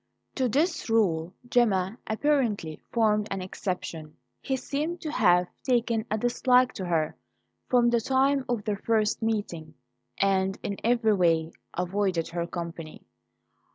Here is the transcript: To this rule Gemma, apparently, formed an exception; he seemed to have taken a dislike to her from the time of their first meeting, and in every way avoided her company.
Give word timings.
To 0.33 0.49
this 0.49 0.89
rule 0.89 1.31
Gemma, 1.47 1.95
apparently, 2.07 2.81
formed 2.91 3.27
an 3.29 3.39
exception; 3.39 4.17
he 4.41 4.55
seemed 4.57 4.99
to 5.01 5.11
have 5.11 5.45
taken 5.63 6.07
a 6.09 6.17
dislike 6.17 6.73
to 6.73 6.85
her 6.85 7.15
from 7.67 7.91
the 7.91 8.01
time 8.01 8.43
of 8.49 8.63
their 8.63 8.77
first 8.83 9.21
meeting, 9.21 9.75
and 10.17 10.57
in 10.63 10.77
every 10.83 11.13
way 11.13 11.51
avoided 11.75 12.29
her 12.29 12.47
company. 12.47 13.05